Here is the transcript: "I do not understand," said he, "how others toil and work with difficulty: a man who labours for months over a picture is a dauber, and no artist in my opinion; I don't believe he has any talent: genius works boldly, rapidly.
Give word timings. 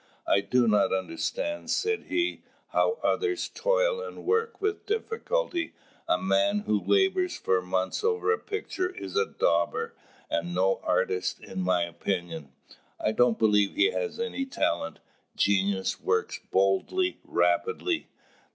"I 0.25 0.41
do 0.41 0.67
not 0.67 0.91
understand," 0.91 1.69
said 1.69 2.05
he, 2.05 2.41
"how 2.69 2.97
others 3.03 3.49
toil 3.53 4.01
and 4.01 4.25
work 4.25 4.59
with 4.59 4.87
difficulty: 4.87 5.75
a 6.07 6.17
man 6.19 6.61
who 6.61 6.83
labours 6.83 7.37
for 7.37 7.61
months 7.61 8.03
over 8.03 8.31
a 8.33 8.39
picture 8.39 8.89
is 8.89 9.15
a 9.15 9.27
dauber, 9.27 9.93
and 10.27 10.55
no 10.55 10.79
artist 10.81 11.39
in 11.41 11.59
my 11.61 11.83
opinion; 11.83 12.51
I 12.99 13.11
don't 13.11 13.37
believe 13.37 13.75
he 13.75 13.91
has 13.91 14.19
any 14.19 14.47
talent: 14.47 14.97
genius 15.35 15.99
works 16.01 16.39
boldly, 16.49 17.19
rapidly. 17.23 18.07